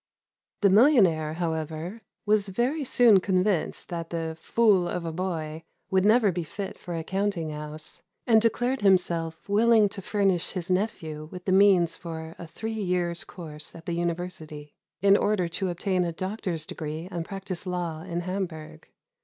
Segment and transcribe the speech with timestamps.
[0.61, 6.31] The millionaire, however, was very soon convinced that the "fool of a boy" would never
[6.31, 11.45] be fit for a counting house, and declared himself willing to furnish his nephew with
[11.45, 16.11] the means for a three years, course at the university, in order to obtain a
[16.11, 18.89] doctor's degree and practice law in Hamburg.